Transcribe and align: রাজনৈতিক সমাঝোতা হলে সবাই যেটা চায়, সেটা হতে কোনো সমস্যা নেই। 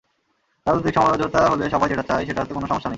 রাজনৈতিক 0.65 0.93
সমাঝোতা 0.93 1.39
হলে 1.49 1.65
সবাই 1.69 1.89
যেটা 1.89 2.03
চায়, 2.03 2.23
সেটা 2.25 2.41
হতে 2.41 2.53
কোনো 2.53 2.67
সমস্যা 2.67 2.87
নেই। 2.87 2.89